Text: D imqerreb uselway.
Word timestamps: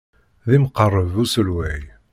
D 0.47 0.51
imqerreb 0.57 1.13
uselway. 1.23 1.81